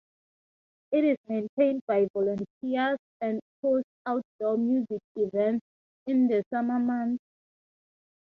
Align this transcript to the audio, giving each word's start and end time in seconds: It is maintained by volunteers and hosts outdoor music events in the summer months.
It 0.91 1.03
is 1.05 1.17
maintained 1.27 1.83
by 1.85 2.07
volunteers 2.15 2.97
and 3.21 3.39
hosts 3.61 3.87
outdoor 4.07 4.57
music 4.57 4.99
events 5.15 5.63
in 6.07 6.27
the 6.27 6.43
summer 6.49 6.79
months. 6.79 7.23